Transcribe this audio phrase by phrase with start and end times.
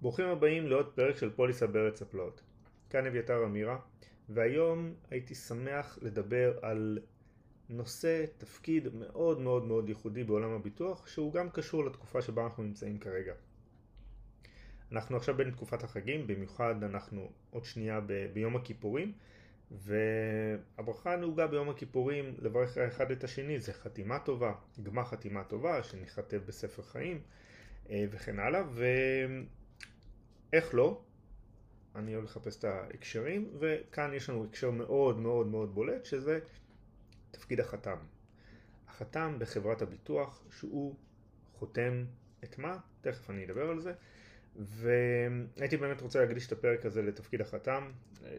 [0.00, 2.42] ברוכים הבאים לעוד פרק של פוליסה בארץ הפלאות.
[2.90, 3.78] כאן אביתר אמירה,
[4.28, 6.98] והיום הייתי שמח לדבר על
[7.68, 12.98] נושא, תפקיד מאוד מאוד מאוד ייחודי בעולם הביטוח, שהוא גם קשור לתקופה שבה אנחנו נמצאים
[12.98, 13.32] כרגע.
[14.92, 19.12] אנחנו עכשיו בין תקופת החגים, במיוחד אנחנו עוד שנייה ב- ביום הכיפורים,
[19.70, 26.40] והברכה הנהוגה ביום הכיפורים לברך האחד את השני זה חתימה טובה, גמר חתימה טובה שנכתב
[26.46, 27.20] בספר חיים
[27.90, 28.62] אה, וכן הלאה,
[30.52, 31.02] ואיך לא?
[31.94, 36.38] אני הולך לחפש את ההקשרים, וכאן יש לנו הקשר מאוד מאוד מאוד בולט שזה
[37.30, 37.96] תפקיד החתם.
[38.88, 40.94] החתם בחברת הביטוח שהוא
[41.52, 42.04] חותם
[42.44, 42.78] את מה?
[43.00, 43.92] תכף אני אדבר על זה.
[44.58, 47.90] והייתי באמת רוצה להקדיש את הפרק הזה לתפקיד החתם,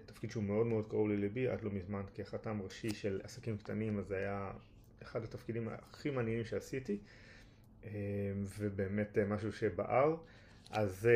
[0.05, 4.07] תפקיד שהוא מאוד מאוד קרוב לליבי עד לא מזמן כחתם ראשי של עסקים קטנים, אז
[4.07, 4.51] זה היה
[5.03, 6.97] אחד התפקידים הכי מעניינים שעשיתי,
[8.57, 10.15] ובאמת משהו שבער.
[10.71, 11.09] אז,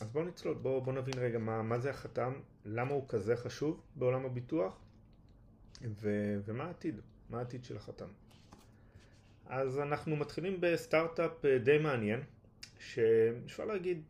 [0.00, 2.32] אז בואו נצלול, בואו בוא נבין רגע מה, מה זה החתם,
[2.64, 4.80] למה הוא כזה חשוב בעולם הביטוח,
[5.82, 8.08] ו, ומה העתיד, מה העתיד של החתם.
[9.46, 12.20] אז אנחנו מתחילים בסטארט-אפ די מעניין.
[12.78, 14.02] שאפשר להגיד,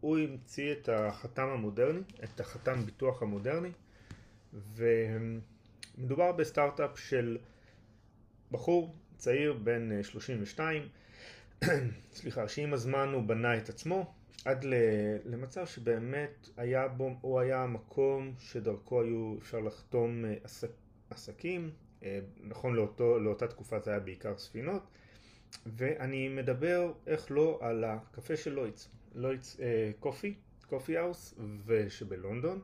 [0.00, 3.70] הוא המציא את החתם המודרני, את החתם ביטוח המודרני,
[4.54, 7.38] ומדובר בסטארט-אפ של
[8.50, 10.88] בחור צעיר בן 32,
[12.12, 14.64] סליחה, שעם הזמן הוא בנה את עצמו, עד
[15.24, 20.70] למצב שבאמת היה בו, הוא היה המקום שדרכו היו אפשר לחתום עסק,
[21.10, 21.70] עסקים,
[22.42, 24.82] נכון לאותו, לאותה תקופה זה היה בעיקר ספינות,
[25.66, 30.34] ואני מדבר, איך לא, על הקפה של לויץ, לויץ אה, קופי,
[30.66, 31.34] קופי האוס,
[31.66, 32.60] ושבלונדון,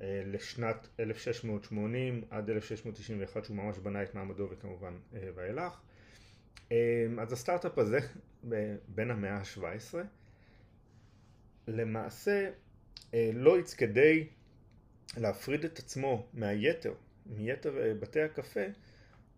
[0.00, 5.80] אה, לשנת 1680 עד 1691, שהוא ממש בנה את מעמדו וכמובן אה, ואילך.
[6.72, 7.98] אה, אז הסטארט-אפ הזה,
[8.88, 9.94] בין המאה ה-17,
[11.68, 12.50] למעשה
[13.14, 14.26] אה, לויץ כדי
[15.16, 16.94] להפריד את עצמו מהיתר,
[17.26, 18.64] מיתר אה, בתי הקפה,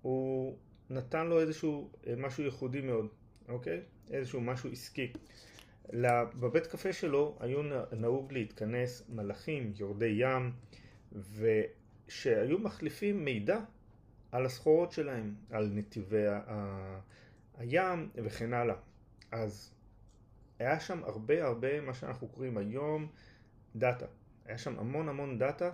[0.03, 0.56] הוא
[0.91, 3.09] נתן לו איזשהו משהו ייחודי מאוד,
[3.49, 3.81] אוקיי?
[4.11, 5.12] איזשהו משהו עסקי.
[6.41, 7.62] בבית קפה שלו היו
[7.93, 10.53] נהוג להתכנס מלאכים, יורדי ים,
[11.12, 13.61] ושהיו מחליפים מידע
[14.33, 17.01] על הסחורות שלהם, על נתיבי ה-
[17.59, 18.77] הים וכן הלאה.
[19.31, 19.75] אז
[20.59, 23.09] היה שם הרבה הרבה מה שאנחנו קוראים היום
[23.77, 24.06] דאטה.
[24.45, 25.71] היה שם המון המון דאטה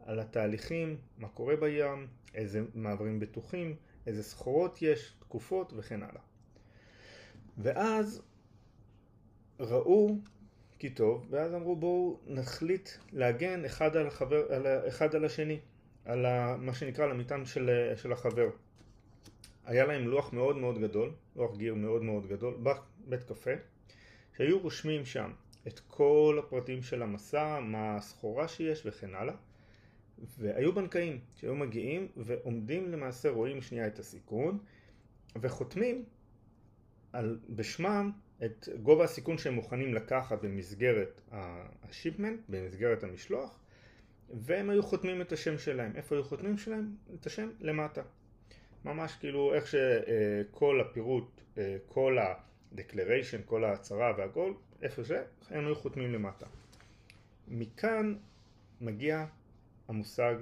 [0.00, 3.76] על התהליכים, מה קורה בים, איזה מעברים בטוחים,
[4.06, 6.22] איזה סחורות יש, תקופות וכן הלאה.
[7.58, 8.22] ואז
[9.60, 10.16] ראו
[10.78, 15.60] כי טוב, ואז אמרו בואו נחליט להגן אחד על, החבר, על, אחד על השני,
[16.04, 18.50] על ה, מה שנקרא למטען של, של החבר.
[19.64, 23.50] היה להם לוח מאוד מאוד גדול, לוח גיר מאוד מאוד גדול, בבית קפה,
[24.36, 25.32] שהיו רושמים שם
[25.66, 29.34] את כל הפרטים של המסע, מה הסחורה שיש וכן הלאה.
[30.38, 34.58] והיו בנקאים שהיו מגיעים ועומדים למעשה, רואים שנייה את הסיכון
[35.40, 36.04] וחותמים
[37.12, 38.12] על, בשמם
[38.44, 41.20] את גובה הסיכון שהם מוכנים לקחת במסגרת
[41.82, 43.58] השיפמנט, במסגרת המשלוח
[44.30, 45.92] והם היו חותמים את השם שלהם.
[45.96, 46.96] איפה היו חותמים שלהם?
[47.14, 48.02] את השם למטה.
[48.84, 51.40] ממש כאילו איך שכל הפירוט,
[51.86, 56.46] כל ה-declaration, כל ההצהרה והכל, איפה זה, הם היו חותמים למטה.
[57.48, 58.14] מכאן
[58.80, 59.26] מגיע
[59.88, 60.34] המושג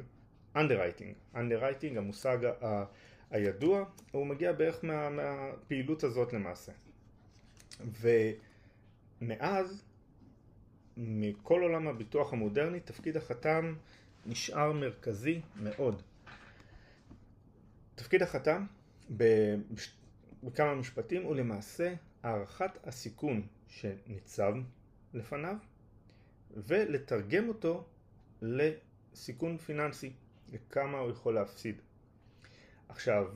[0.57, 1.37] underwriting.
[1.37, 2.85] underwriting, המושג ה-
[3.31, 6.73] הידוע, הוא מגיע בערך מה, מהפעילות הזאת למעשה.
[9.21, 9.85] ומאז,
[10.97, 13.75] מכל עולם הביטוח המודרני, תפקיד החתם
[14.27, 16.03] נשאר מרכזי מאוד.
[17.95, 18.67] תפקיד החתם,
[20.43, 24.55] בכמה משפטים, הוא למעשה הערכת הסיכון שניצב
[25.15, 25.57] לפניו,
[26.57, 27.85] ולתרגם אותו.
[29.15, 30.13] סיכון פיננסי,
[30.51, 31.83] וכמה הוא יכול להפסיד.
[32.89, 33.29] עכשיו,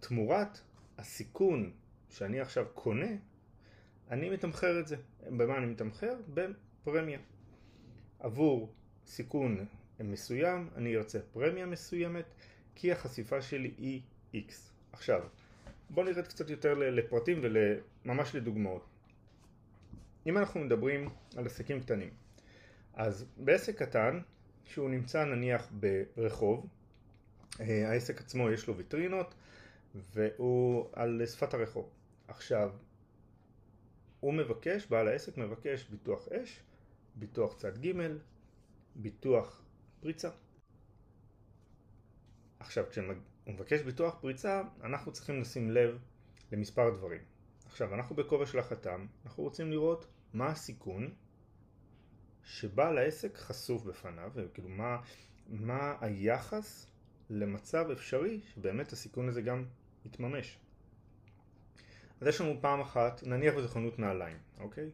[0.00, 0.60] תמורת
[0.98, 1.72] הסיכון
[2.10, 3.10] שאני עכשיו קונה,
[4.10, 4.96] אני מתמחר את זה.
[5.30, 6.14] במה אני מתמחר?
[6.34, 7.18] בפרמיה.
[8.18, 8.72] עבור
[9.06, 9.66] סיכון
[10.00, 12.24] מסוים, אני ארצה פרמיה מסוימת,
[12.74, 14.00] כי החשיפה שלי היא
[14.34, 14.52] X.
[14.92, 15.22] עכשיו,
[15.90, 18.86] בואו נרד קצת יותר לפרטים וממש לדוגמאות.
[20.26, 22.10] אם אנחנו מדברים על עסקים קטנים,
[22.94, 24.20] אז בעסק קטן
[24.64, 25.72] שהוא נמצא נניח
[26.16, 26.66] ברחוב,
[27.60, 29.34] אה, העסק עצמו יש לו ויטרינות
[29.94, 31.90] והוא על שפת הרחוב.
[32.28, 32.70] עכשיו,
[34.20, 36.60] הוא מבקש, בעל העסק מבקש ביטוח אש,
[37.14, 37.92] ביטוח צד ג',
[38.96, 39.62] ביטוח
[40.00, 40.30] פריצה.
[42.58, 42.84] עכשיו,
[43.44, 45.98] הוא מבקש ביטוח פריצה, אנחנו צריכים לשים לב
[46.52, 47.20] למספר דברים.
[47.66, 51.14] עכשיו, אנחנו בכובע של החתם, אנחנו רוצים לראות מה הסיכון
[52.44, 54.96] שבעל העסק חשוף בפניו, וכאילו מה,
[55.48, 56.86] מה היחס
[57.30, 59.64] למצב אפשרי שבאמת הסיכון הזה גם
[60.04, 60.58] יתממש.
[62.20, 64.90] אז יש לנו פעם אחת, נניח וזו חנות נעליים, אוקיי?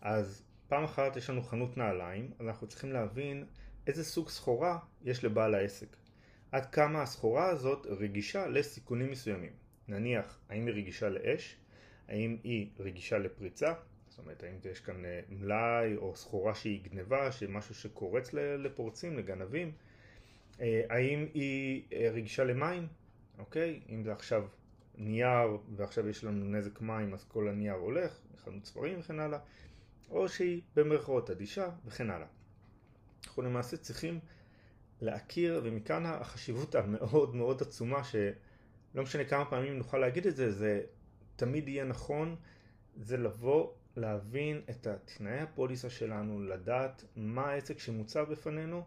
[0.00, 3.44] אז פעם אחת יש לנו חנות נעליים, אז אנחנו צריכים להבין
[3.86, 5.96] איזה סוג סחורה יש לבעל העסק.
[6.52, 9.52] עד כמה הסחורה הזאת רגישה לסיכונים מסוימים.
[9.88, 11.56] נניח, האם היא רגישה לאש?
[12.08, 13.72] האם היא רגישה לפריצה?
[14.14, 19.72] זאת אומרת, האם יש כאן אה, מלאי או סחורה שהיא גניבה, משהו שקורץ לפורצים, לגנבים?
[20.60, 22.88] אה, האם היא אה, רגישה למים?
[23.38, 23.80] אוקיי?
[23.88, 24.46] אם זה עכשיו
[24.98, 29.38] נייר ועכשיו יש לנו נזק מים אז כל הנייר הולך, חנות ספרים וכן הלאה,
[30.10, 32.26] או שהיא במרכאות אדישה וכן הלאה.
[33.26, 34.20] אנחנו למעשה צריכים
[35.00, 40.82] להכיר, ומכאן החשיבות המאוד מאוד עצומה, שלא משנה כמה פעמים נוכל להגיד את זה, זה
[41.36, 42.36] תמיד יהיה נכון,
[42.96, 48.84] זה לבוא, להבין את תנאי הפוליסה שלנו, לדעת מה העסק שמוצב בפנינו,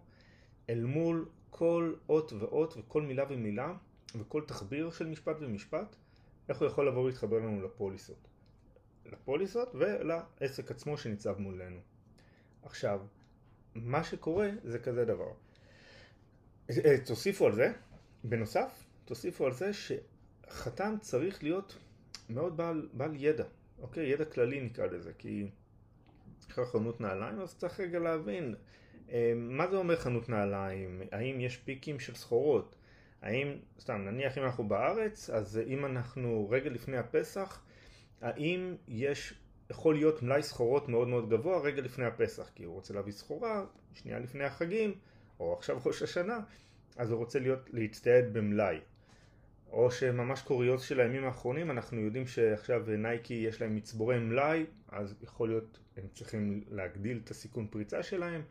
[0.70, 3.74] אל מול כל אות ואות וכל מילה ומילה,
[4.16, 5.96] וכל תחביר של משפט ומשפט,
[6.50, 8.28] איך הוא יכול לבוא ולהתחבר לנו לפוליסות.
[9.06, 11.80] לפוליסות ולעסק עצמו שניצב מולנו.
[12.64, 13.02] עכשיו,
[13.76, 15.32] מה שקורה זה כזה דבר.
[16.70, 17.74] אה, תוסיפו על זה,
[18.24, 21.78] בנוסף, תוסיפו על זה שחתם צריך להיות
[22.30, 23.46] מאוד בעל, בעל ידע,
[23.82, 24.06] אוקיי?
[24.06, 25.48] ידע כללי נקרא לזה, כי
[26.52, 28.56] אחרי חנות נעליים אז צריך רגע להבין
[29.10, 32.76] אה, מה זה אומר חנות נעליים, האם יש פיקים של סחורות,
[33.22, 37.62] האם, סתם נניח אם אנחנו בארץ, אז אם אנחנו רגע לפני הפסח,
[38.22, 39.34] האם יש,
[39.70, 43.66] יכול להיות מלאי סחורות מאוד מאוד גבוה רגע לפני הפסח, כי הוא רוצה להביא סחורה
[43.94, 44.94] שנייה לפני החגים,
[45.40, 46.40] או עכשיו ראש השנה,
[46.98, 48.80] אז הוא רוצה להיות, להצטייד במלאי.
[49.72, 55.16] או שממש קוריוז של הימים האחרונים, אנחנו יודעים שעכשיו נייקי יש להם מצבורי מלאי, אז
[55.22, 58.42] יכול להיות הם צריכים להגדיל את הסיכון פריצה שלהם,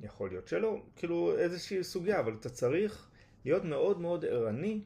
[0.00, 3.10] יכול להיות שלא, כאילו איזושהי סוגיה, אבל אתה צריך
[3.44, 4.82] להיות מאוד מאוד ערני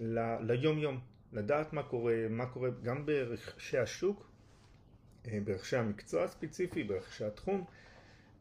[0.00, 1.00] ל- ליום יום,
[1.32, 4.30] לדעת מה קורה, מה קורה גם ברכשי השוק,
[5.28, 7.64] אה, ברכשי המקצוע הספציפי, ברכשי התחום,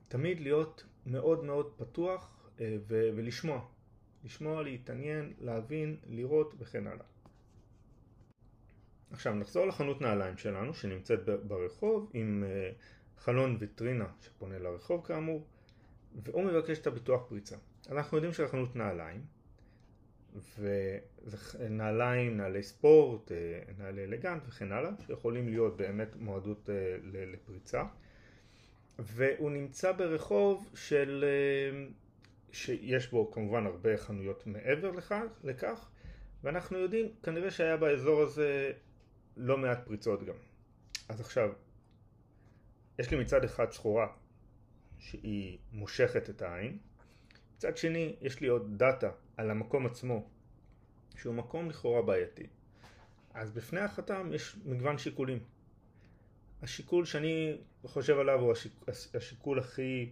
[0.07, 3.65] תמיד להיות מאוד מאוד פתוח אה, ו- ולשמוע,
[4.23, 7.05] לשמוע, להתעניין, להבין, לראות וכן הלאה.
[9.11, 12.71] עכשיו נחזור לחנות נעליים שלנו שנמצאת ברחוב עם אה,
[13.17, 15.45] חלון ויטרינה שפונה לרחוב כאמור
[16.23, 17.55] והוא מבקש את הביטוח פריצה.
[17.89, 19.21] אנחנו יודעים שהחנות נעליים
[20.59, 27.83] ונעליים, נעלי ספורט, אה, נעלי אלגנט וכן הלאה, שיכולים להיות באמת מועדות אה, לפריצה.
[28.99, 31.25] והוא נמצא ברחוב של,
[32.51, 35.89] שיש בו כמובן הרבה חנויות מעבר לכך, לכך
[36.43, 38.71] ואנחנו יודעים כנראה שהיה באזור הזה
[39.37, 40.35] לא מעט פריצות גם.
[41.09, 41.49] אז עכשיו,
[42.99, 44.07] יש לי מצד אחד סחורה
[44.99, 46.77] שהיא מושכת את העין,
[47.55, 50.29] מצד שני יש לי עוד דאטה על המקום עצמו,
[51.15, 52.47] שהוא מקום לכאורה בעייתי.
[53.33, 55.39] אז בפני החתם יש מגוון שיקולים.
[56.61, 58.73] השיקול שאני חושב עליו הוא השיק,
[59.13, 60.09] השיקול הכי,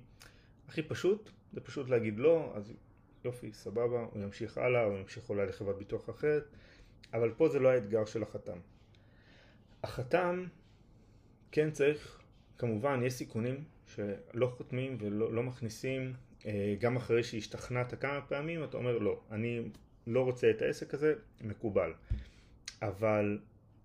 [0.70, 2.74] הכי פשוט, זה פשוט להגיד לא, אז
[3.26, 6.44] יופי, סבבה, הוא ימשיך הלאה, הוא ימשיך אולי לחברת ביטוח אחרת,
[7.14, 8.58] אבל פה זה לא האתגר של החתם.
[9.84, 10.46] החתם,
[11.52, 12.22] כן צריך,
[12.58, 16.14] כמובן יש סיכונים שלא חותמים ולא לא מכניסים
[16.46, 19.62] אה, גם אחרי שהשתכנעת כמה פעמים אתה אומר לא, אני
[20.08, 21.94] לא רוצה את העסק הזה, מקובל.
[22.82, 23.40] אבל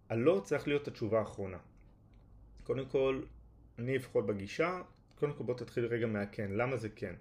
[0.09, 1.59] הלא צריך להיות התשובה האחרונה.
[2.65, 3.23] קודם כל,
[3.79, 4.83] אני לפחות בגישה,
[5.25, 7.15] קודם כל בוא תתחיל רגע מהכן, למה זה כן?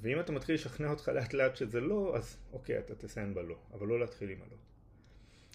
[0.00, 3.86] ואם אתה מתחיל לשכנע אותך לאט לאט שזה לא, אז אוקיי, אתה תסיים בלא, אבל
[3.86, 4.56] לא להתחיל עם הלא.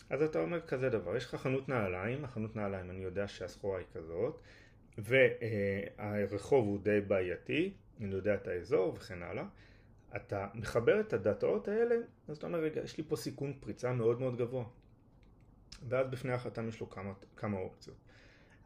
[0.10, 3.86] אז אתה אומר כזה דבר, יש לך חנות נעליים, החנות נעליים אני יודע שהסחורה היא
[3.94, 4.40] כזאת,
[4.98, 9.46] והרחוב הוא די בעייתי, אני יודע את האזור וכן הלאה,
[10.16, 11.96] אתה מחבר את הדאטאות האלה,
[12.28, 14.66] אז אתה אומר, רגע, יש לי פה סיכון פריצה מאוד מאוד גבוה.
[15.90, 17.98] ואז בפני החתם יש לו כמה, כמה אופציות.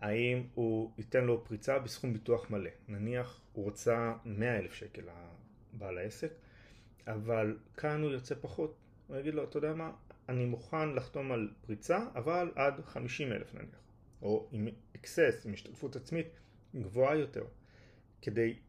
[0.03, 5.01] האם הוא ייתן לו פריצה בסכום ביטוח מלא, נניח הוא רוצה 100 אלף שקל
[5.73, 6.31] לבעל העסק,
[7.07, 8.75] אבל כאן הוא יוצא פחות,
[9.07, 9.91] הוא יגיד לו, אתה יודע מה,
[10.29, 13.79] אני מוכן לחתום על פריצה, אבל עד 50 אלף נניח,
[14.21, 16.27] או עם אקסס, עם השתתפות עצמית
[16.75, 17.45] גבוהה יותר,
[18.21, 18.59] כדי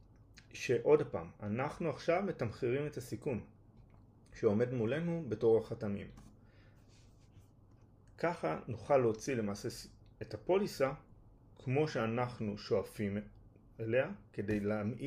[0.53, 3.45] שעוד פעם, אנחנו עכשיו מתמחרים את הסיכון
[4.35, 6.07] שעומד מולנו בתור החתמים.
[8.19, 9.69] ככה נוכל להוציא למעשה
[10.23, 10.93] את הפוליסה
[11.65, 13.19] כמו שאנחנו שואפים
[13.81, 14.61] אליה, כדי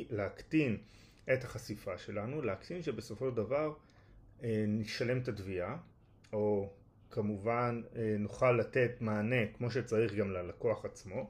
[0.09, 0.77] להקטין
[1.33, 3.73] את החשיפה שלנו, להקטין שבסופו של דבר
[4.43, 5.77] אה, נשלם את התביעה,
[6.33, 6.69] או
[7.11, 11.29] כמובן אה, נוכל לתת מענה כמו שצריך גם ללקוח עצמו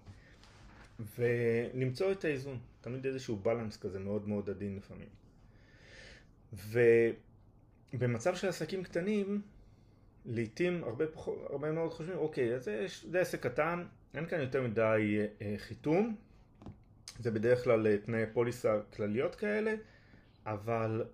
[1.18, 5.10] ולמצוא את האיזון, תמיד איזשהו בלנס כזה מאוד מאוד עדין לפעמים.
[7.94, 9.42] ובמצב של עסקים קטנים,
[10.28, 14.62] לעיתים הרבה, פחות, הרבה מאוד חושבים, אוקיי, אז זה, זה עסק קטן, אין כאן יותר
[14.62, 16.16] מדי אה, חיתום,
[17.20, 19.76] זה בדרך כלל אה, תנאי פוליסה כלליות כאלה,
[20.46, 21.06] אבל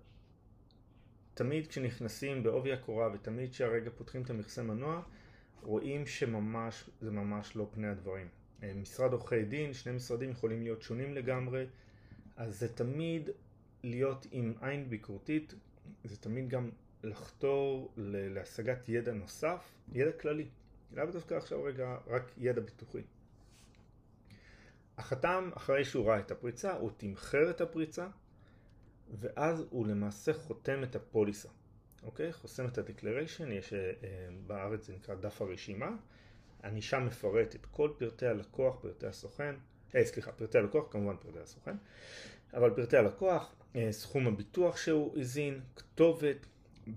[1.34, 5.02] תמיד כשנכנסים בעובי הקורה ותמיד כשהרגע פותחים את המכסה מנוע,
[5.62, 8.28] רואים שממש, זה ממש לא פני הדברים.
[8.62, 11.66] אה, משרד עורכי דין, שני משרדים יכולים להיות שונים לגמרי,
[12.36, 13.30] אז זה תמיד
[13.84, 15.54] להיות עם עין ביקורתית,
[16.04, 16.70] זה תמיד גם
[17.04, 20.48] לחתור להשגת ידע נוסף, ידע כללי.
[20.92, 23.02] לאו דווקא עכשיו רגע רק ידע ביטוחי.
[24.98, 28.06] החתם, אחרי שהוא ראה את הפריצה, הוא תמחר את הפריצה,
[29.20, 31.48] ואז הוא למעשה חותם את הפוליסה.
[32.02, 32.32] אוקיי?
[32.32, 33.76] חוסם את ה-declaration, יש uh,
[34.46, 35.90] בארץ זה נקרא דף הרשימה.
[36.64, 39.54] אני שם מפרט את כל פרטי הלקוח, פרטי הסוכן,
[39.94, 41.76] אה, סליחה, פרטי הלקוח, כמובן פרטי הסוכן,
[42.54, 46.46] אבל פרטי הלקוח, אה, סכום הביטוח שהוא הזין, כתובת,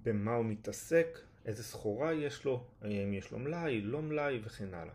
[0.04, 4.94] במה הוא מתעסק, איזה סחורה יש לו, האם יש לו מלאי, לא מלאי וכן הלאה.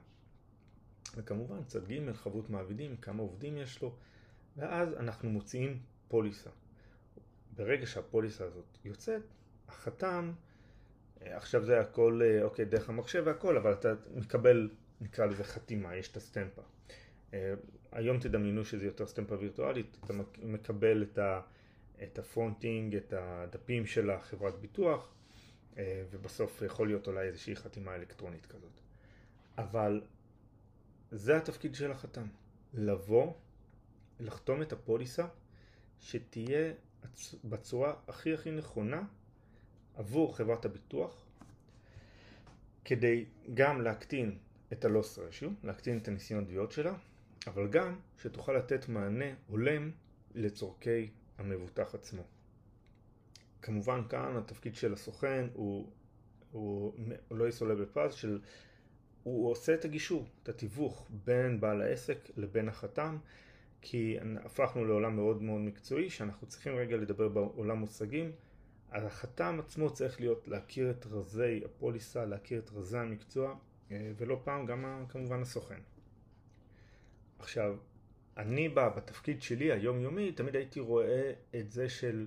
[1.16, 3.94] וכמובן צד ג' חבות מעבידים, כמה עובדים יש לו,
[4.56, 6.50] ואז אנחנו מוציאים פוליסה.
[7.56, 9.22] ברגע שהפוליסה הזאת יוצאת,
[9.68, 10.32] החתם,
[11.22, 14.70] אה, עכשיו זה הכל, אה, אוקיי, דרך המחשב והכל, אבל אתה מקבל,
[15.00, 16.62] נקרא לזה חתימה, יש את הסטמפה.
[17.34, 17.54] אה,
[17.92, 21.40] היום תדמיינו שזה יותר סטמפה וירטואלית, אתה מקבל את, ה,
[22.02, 25.14] את ה fronting, את הדפים של החברת ביטוח,
[26.10, 28.80] ובסוף יכול להיות אולי איזושהי חתימה אלקטרונית כזאת.
[29.58, 30.02] אבל
[31.10, 32.26] זה התפקיד של החתם,
[32.74, 33.32] לבוא,
[34.20, 35.26] לחתום את הפוליסה,
[36.00, 36.72] שתהיה
[37.44, 39.02] בצורה הכי הכי נכונה
[39.94, 41.24] עבור חברת הביטוח,
[42.84, 44.38] כדי גם להקטין
[44.72, 46.94] את ה-loss ratio, להקטין את הניסיון תביעות שלה,
[47.46, 49.90] אבל גם שתוכל לתת מענה הולם
[50.34, 51.10] לצורכי
[51.42, 52.22] המבוטח עצמו.
[53.62, 55.88] כמובן כאן התפקיד של הסוכן הוא,
[56.50, 56.94] הוא,
[57.28, 58.40] הוא לא יסולא בפז של
[59.22, 63.18] הוא עושה את הגישור, את התיווך בין בעל העסק לבין החתם
[63.80, 68.32] כי הפכנו לעולם מאוד מאוד מקצועי שאנחנו צריכים רגע לדבר בעולם מושגים
[68.92, 73.54] החתם עצמו צריך להיות להכיר את רזי הפוליסה, להכיר את רזי המקצוע
[73.90, 75.80] אה, ולא פעם גם כמובן הסוכן.
[77.38, 77.76] עכשיו,
[78.36, 82.26] אני בתפקיד שלי היומיומי תמיד הייתי רואה את זה של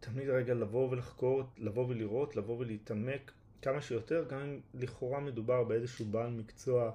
[0.00, 3.32] תמיד רגע לבוא ולחקור, לבוא ולראות, לבוא ולהתעמק
[3.62, 6.92] כמה שיותר, גם אם לכאורה מדובר באיזשהו בעל מקצוע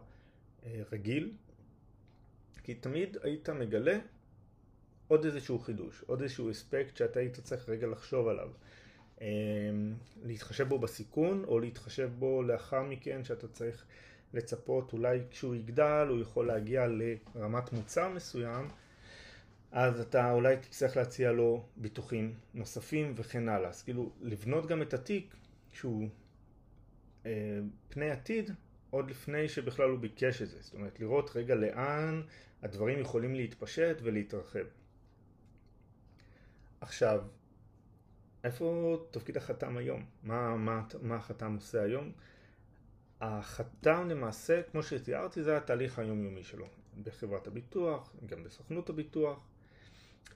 [0.66, 1.32] אה, רגיל,
[2.64, 4.00] כי תמיד היית מגלה
[5.08, 8.50] עוד איזשהו חידוש, עוד איזשהו אספקט שאתה היית צריך רגע לחשוב עליו.
[9.22, 9.26] אמ,
[10.24, 13.86] להתחשב בו בסיכון, או להתחשב בו לאחר מכן שאתה צריך
[14.34, 18.68] לצפות, אולי כשהוא יגדל הוא יכול להגיע לרמת מוצר מסוים,
[19.72, 23.70] אז אתה אולי תצטרך להציע לו ביטוחים נוספים וכן הלאה.
[23.70, 25.36] אז כאילו לבנות גם את התיק
[25.72, 26.10] שהוא
[27.26, 28.52] אה, פני עתיד
[28.90, 30.58] עוד לפני שבכלל הוא ביקש את זה.
[30.62, 32.22] זאת אומרת, לראות רגע לאן
[32.64, 34.66] הדברים יכולים להתפשט ולהתרחב.
[36.82, 37.24] עכשיו,
[38.44, 40.06] איפה תפקיד החתם היום?
[40.24, 42.12] מה, מה, מה החתם עושה היום?
[43.22, 46.68] החתם למעשה, כמו שתיארתי, זה התהליך היומיומי שלו.
[47.04, 49.48] בחברת הביטוח, גם בסוכנות הביטוח.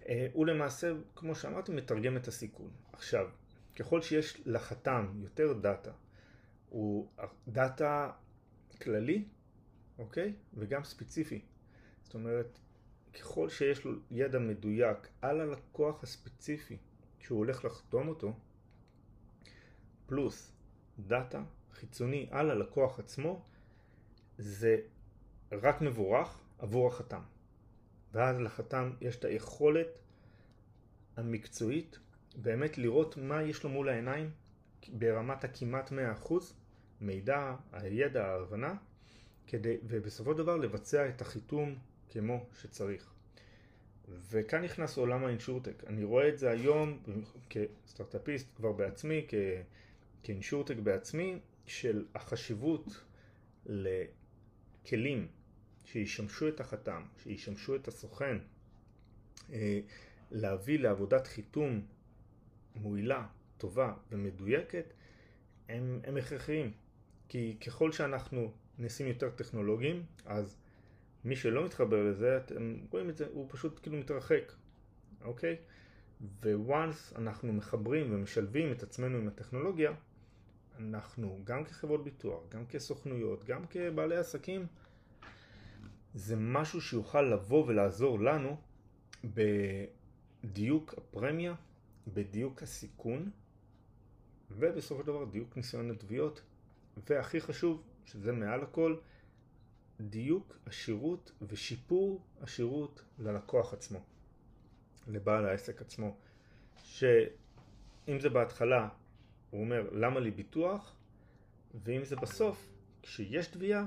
[0.09, 2.69] אה, הוא למעשה, כמו שאמרתי, מתרגם את הסיכון.
[2.93, 3.29] עכשיו,
[3.75, 5.91] ככל שיש לחתם יותר דאטה,
[6.69, 7.11] הוא
[7.47, 8.11] דאטה
[8.81, 9.25] כללי,
[9.97, 10.33] אוקיי?
[10.53, 11.41] וגם ספציפי.
[12.03, 12.59] זאת אומרת,
[13.13, 16.77] ככל שיש לו ידע מדויק על הלקוח הספציפי
[17.19, 18.33] שהוא הולך לחתום אותו,
[20.05, 20.53] פלוס
[20.99, 23.41] דאטה חיצוני על הלקוח עצמו,
[24.37, 24.77] זה
[25.51, 27.21] רק מבורך עבור החתם.
[28.13, 29.99] ואז לחתם יש את היכולת
[31.17, 31.99] המקצועית
[32.35, 34.31] באמת לראות מה יש לו מול העיניים
[34.89, 35.91] ברמת הכמעט
[36.25, 36.33] 100%,
[37.01, 38.75] מידע, הידע, ההבנה,
[39.47, 41.75] כדי, ובסופו של דבר לבצע את החיתום
[42.09, 43.13] כמו שצריך.
[44.29, 45.83] וכאן נכנס עולם האינשורטק.
[45.87, 46.99] אני רואה את זה היום
[47.49, 49.27] כסטארט-אפיסט כבר בעצמי,
[50.23, 51.39] כאינשורטק בעצמי,
[51.71, 53.03] של החשיבות
[53.65, 55.27] לכלים
[55.85, 58.37] שישמשו את החתם, שישמשו את הסוכן,
[59.51, 59.79] אה,
[60.31, 61.81] להביא לעבודת חיתום
[62.75, 64.93] מועילה, טובה ומדויקת,
[65.69, 66.71] הם, הם הכרחיים.
[67.29, 70.57] כי ככל שאנחנו נעשים יותר טכנולוגיים, אז
[71.25, 74.53] מי שלא מתחבר לזה, אתם רואים את זה, הוא פשוט כאילו מתרחק,
[75.21, 75.57] אוקיי?
[76.43, 79.93] וואנס אנחנו מחברים ומשלבים את עצמנו עם הטכנולוגיה,
[80.77, 84.67] אנחנו, גם כחברות ביטוח, גם כסוכנויות, גם כבעלי עסקים,
[86.13, 88.57] זה משהו שיוכל לבוא ולעזור לנו
[89.23, 91.55] בדיוק הפרמיה,
[92.07, 93.31] בדיוק הסיכון,
[94.51, 96.41] ובסופו של דבר דיוק ניסיון התביעות,
[97.09, 98.95] והכי חשוב, שזה מעל הכל,
[99.99, 103.99] דיוק השירות ושיפור השירות ללקוח עצמו,
[105.07, 106.17] לבעל העסק עצמו,
[106.83, 108.89] שאם זה בהתחלה
[109.51, 110.95] הוא אומר למה לי ביטוח,
[111.83, 112.69] ואם זה בסוף,
[113.03, 113.85] כשיש תביעה,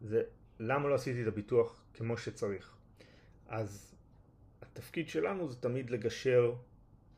[0.00, 0.22] זה
[0.60, 2.76] למה לא עשיתי את הביטוח כמו שצריך.
[3.48, 3.94] אז
[4.62, 6.54] התפקיד שלנו זה תמיד לגשר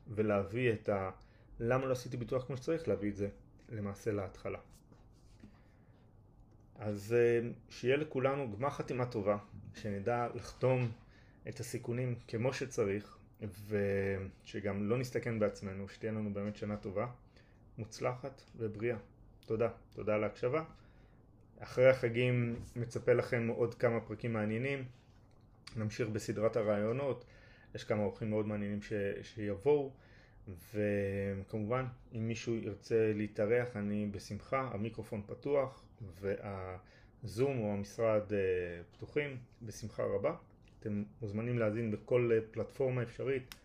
[0.07, 1.11] ולהביא את ה...
[1.59, 3.29] למה לא עשיתי ביטוח כמו שצריך, להביא את זה
[3.69, 4.59] למעשה להתחלה.
[6.75, 9.37] אז אה, שיהיה לכולנו גמר חתימה טובה,
[9.75, 10.91] שנדע לחתום
[11.49, 13.17] את הסיכונים כמו שצריך,
[13.67, 17.07] ושגם לא נסתכן בעצמנו, שתהיה לנו באמת שנה טובה,
[17.77, 18.97] מוצלחת ובריאה.
[19.45, 20.63] תודה, תודה על ההקשבה.
[21.59, 24.85] אחרי החגים מצפה לכם עוד כמה פרקים מעניינים,
[25.75, 27.25] נמשיך בסדרת הרעיונות,
[27.75, 28.93] יש כמה אורחים מאוד מעניינים ש...
[29.21, 29.91] שיבואו.
[30.73, 35.85] וכמובן אם מישהו ירצה להתארח אני בשמחה, המיקרופון פתוח
[36.21, 38.37] והזום או המשרד אה,
[38.91, 40.35] פתוחים בשמחה רבה.
[40.79, 43.55] אתם מוזמנים להאזין בכל אה, פלטפורמה אפשרית,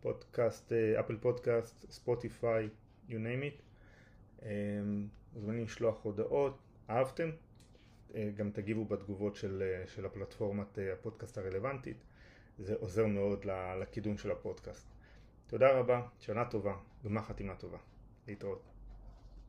[0.00, 2.68] פודקאסט, אפל פודקאסט, ספוטיפיי,
[3.08, 3.62] you name it.
[4.42, 4.48] אה,
[5.32, 6.58] מוזמנים לשלוח הודעות,
[6.90, 7.30] אהבתם?
[8.36, 11.96] גם תגיבו בתגובות של, של הפלטפורמת הפודקאסט הרלוונטית,
[12.58, 13.44] זה עוזר מאוד
[13.80, 14.86] לקידום של הפודקאסט.
[15.46, 17.78] תודה רבה, שנה טובה, גמר חתימה טובה.
[18.28, 18.77] להתראות.